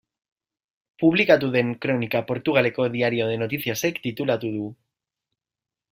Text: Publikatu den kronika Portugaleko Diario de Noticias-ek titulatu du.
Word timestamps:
Publikatu 1.03 1.49
den 1.57 1.69
kronika 1.83 2.23
Portugaleko 2.31 2.89
Diario 2.97 3.29
de 3.33 3.39
Noticias-ek 3.45 4.03
titulatu 4.07 4.55
du. 4.59 4.65